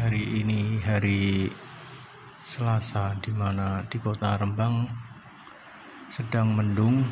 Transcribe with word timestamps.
hari 0.00 0.24
ini 0.40 0.80
hari 0.80 1.52
Selasa 2.40 3.12
di 3.20 3.36
mana 3.36 3.84
di 3.84 4.00
kota 4.00 4.32
Rembang 4.32 4.88
sedang 6.08 6.56
mendung. 6.56 7.04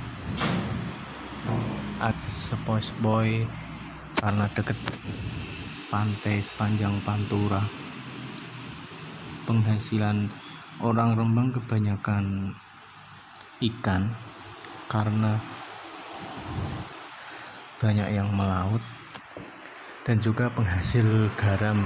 Sepoi-sepoi 2.49 3.45
karena 4.17 4.49
deket 4.57 4.81
pantai 5.93 6.41
sepanjang 6.41 6.97
Pantura. 7.05 7.61
Penghasilan 9.45 10.33
orang 10.81 11.13
Rembang 11.13 11.53
kebanyakan 11.61 12.57
ikan 13.69 14.17
karena 14.89 15.37
banyak 17.85 18.09
yang 18.17 18.33
melaut 18.33 18.81
dan 20.09 20.25
juga 20.25 20.49
penghasil 20.49 21.29
garam 21.37 21.85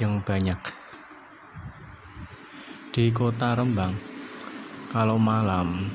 yang 0.00 0.24
banyak. 0.24 0.56
Di 2.88 3.12
kota 3.12 3.52
Rembang 3.52 3.92
kalau 4.88 5.20
malam 5.20 5.92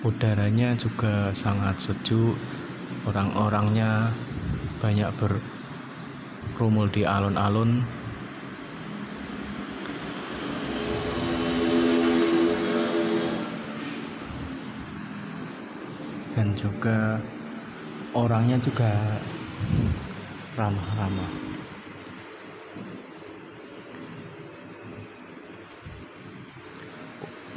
udaranya 0.00 0.72
juga 0.72 1.30
sangat 1.36 1.76
sejuk. 1.78 2.34
Orang-orangnya 3.04 4.08
banyak 4.80 5.08
berumul 6.56 6.88
di 6.88 7.04
alun-alun. 7.04 7.84
Dan 16.32 16.56
juga 16.56 17.20
orangnya 18.16 18.56
juga 18.62 18.92
ramah-ramah 20.56 21.47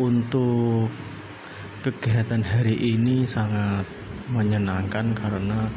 untuk 0.01 0.89
kegiatan 1.85 2.41
hari 2.41 2.73
ini 2.73 3.21
sangat 3.29 3.85
menyenangkan 4.33 5.13
karena 5.13 5.69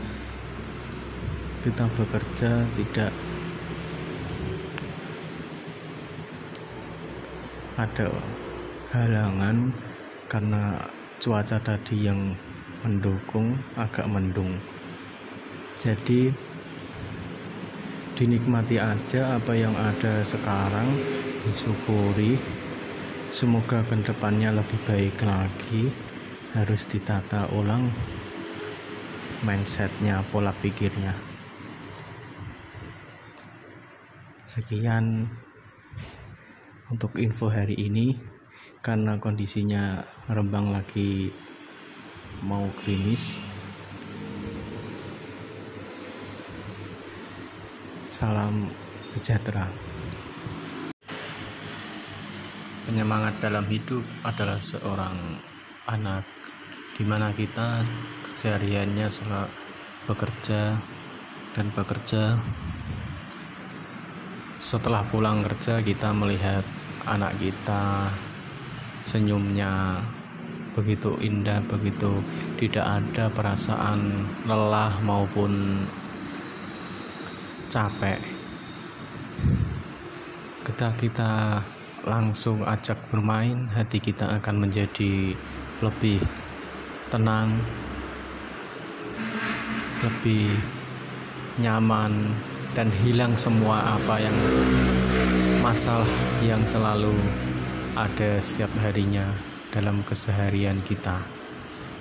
kita 1.61 1.85
bekerja 1.93 2.65
tidak 2.73 3.13
ada 7.77 8.09
halangan 8.97 9.69
karena 10.33 10.81
cuaca 11.21 11.61
tadi 11.61 12.09
yang 12.09 12.33
mendukung 12.81 13.61
agak 13.77 14.09
mendung. 14.09 14.57
Jadi 15.77 16.33
dinikmati 18.17 18.81
aja 18.81 19.37
apa 19.37 19.53
yang 19.53 19.75
ada 19.77 20.23
sekarang 20.25 20.87
disyukuri 21.45 22.39
semoga 23.35 23.83
ke 23.83 23.99
depannya 23.99 24.55
lebih 24.55 24.79
baik 24.87 25.27
lagi. 25.27 25.91
Harus 26.55 26.87
ditata 26.87 27.51
ulang 27.51 27.91
mindsetnya 29.43 30.23
pola 30.31 30.55
pikirnya. 30.55 31.11
Sekian 34.47 35.27
untuk 36.95 37.19
info 37.19 37.51
hari 37.51 37.75
ini. 37.75 38.15
Karena 38.79 39.19
kondisinya 39.19 39.99
Rembang 40.31 40.71
lagi 40.71 41.33
mau 42.45 42.69
krimis 42.85 43.41
salam 48.05 48.69
sejahtera 49.17 49.94
penyemangat 52.95 53.43
dalam 53.43 53.67
hidup 53.67 54.07
adalah 54.23 54.63
seorang 54.63 55.19
anak 55.91 56.23
di 56.95 57.03
mana 57.03 57.35
kita 57.35 57.83
sehariannya 58.23 59.11
selalu 59.11 59.51
bekerja 60.07 60.79
dan 61.59 61.67
bekerja 61.75 62.39
setelah 64.63 65.03
pulang 65.11 65.43
kerja 65.43 65.83
kita 65.83 66.15
melihat 66.15 66.63
anak 67.11 67.35
kita 67.43 68.15
senyumnya 69.03 69.99
begitu 70.79 71.19
indah, 71.19 71.67
begitu 71.67 72.23
tidak 72.63 72.87
ada 72.87 73.27
perasaan 73.27 74.23
lelah 74.47 74.95
maupun 75.03 75.83
capek. 77.67 78.23
Ketika 80.63 80.95
kita 80.95 81.33
langsung 82.05 82.61
ajak 82.69 83.01
bermain, 83.09 83.69
hati 83.73 83.97
kita 83.97 84.37
akan 84.41 84.69
menjadi 84.69 85.33
lebih 85.81 86.21
tenang, 87.09 87.61
lebih 90.05 90.53
nyaman, 91.57 92.13
dan 92.77 92.93
hilang 93.01 93.33
semua 93.39 93.97
apa 93.97 94.21
yang 94.21 94.37
masalah 95.65 96.11
yang 96.45 96.61
selalu 96.69 97.15
ada 97.97 98.43
setiap 98.43 98.69
harinya 98.83 99.31
dalam 99.73 100.05
keseharian 100.05 100.83
kita. 100.85 101.23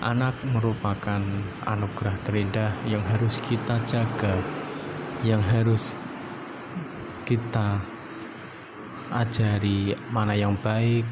Anak 0.03 0.35
merupakan 0.51 1.23
anugerah 1.63 2.17
terindah 2.27 2.75
yang 2.89 3.05
harus 3.07 3.39
kita 3.39 3.79
jaga, 3.87 4.35
yang 5.23 5.39
harus 5.39 5.95
kita 7.23 7.92
ajari 9.11 9.97
mana 10.13 10.37
yang 10.37 10.55
baik 10.61 11.03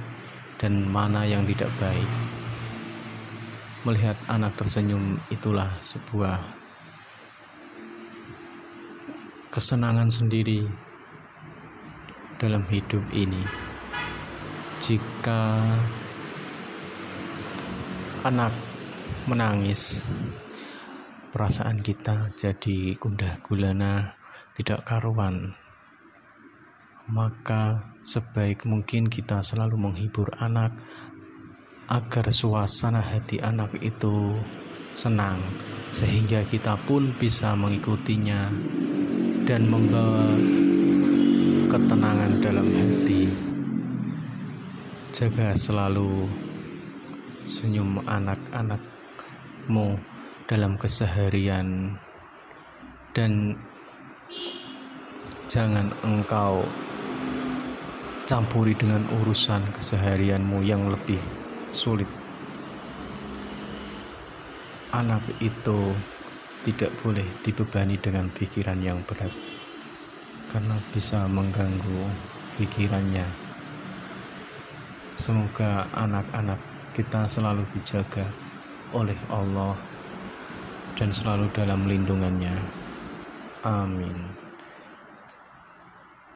dan 0.62 0.85
mana 0.88 1.25
yang 1.25 1.44
tidak 1.44 1.74
baik. 1.81 2.09
Melihat 3.84 4.13
anak 4.29 4.53
tersenyum 4.56 5.18
itulah 5.34 5.68
sebuah 5.81 6.38
kesenangan 9.52 10.07
sendiri 10.07 10.63
dalam 12.40 12.63
hidup 12.69 13.03
ini. 13.12 13.44
Jika 14.79 15.66
anak 18.22 18.53
menangis 19.25 20.06
perasaan 21.34 21.81
kita 21.81 22.34
jadi 22.38 22.97
gundah 22.97 23.41
gulana 23.46 24.18
tidak 24.58 24.85
karuan 24.85 25.58
maka 27.12 27.92
sebaik 28.08 28.64
mungkin 28.64 29.12
kita 29.12 29.44
selalu 29.44 29.76
menghibur 29.76 30.32
anak 30.40 30.72
agar 31.92 32.32
suasana 32.32 33.04
hati 33.04 33.44
anak 33.44 33.76
itu 33.84 34.40
senang 34.96 35.44
sehingga 35.92 36.48
kita 36.48 36.80
pun 36.88 37.12
bisa 37.20 37.52
mengikutinya 37.52 38.48
dan 39.44 39.68
membawa 39.68 40.24
ketenangan 41.68 42.32
dalam 42.40 42.68
hati. 42.72 43.28
Jaga 45.12 45.52
selalu 45.52 46.32
senyum 47.52 48.00
anak-anakmu 48.08 50.00
dalam 50.48 50.80
keseharian 50.80 52.00
dan 53.12 53.60
jangan 55.52 55.92
engkau 56.08 56.64
campuri 58.30 58.74
dengan 58.78 59.06
urusan 59.22 59.62
keseharianmu 59.74 60.62
yang 60.66 60.90
lebih 60.90 61.22
sulit 61.72 62.09
anak 64.92 65.24
itu 65.40 65.96
tidak 66.62 66.92
boleh 67.02 67.26
dibebani 67.42 67.98
dengan 67.98 68.28
pikiran 68.30 68.82
yang 68.84 69.02
berat 69.08 69.32
karena 70.52 70.76
bisa 70.91 71.26
mengganggu 71.32 72.12
pikirannya 72.59 73.26
semoga 75.22 75.88
anak-anak 75.96 76.58
kita 76.91 77.23
selalu 77.29 77.64
dijaga 77.72 78.28
oleh 78.91 79.16
Allah 79.32 79.79
dan 81.00 81.09
selalu 81.09 81.47
dalam 81.56 81.88
lindungannya. 81.88 82.56
Amin. 83.64 84.41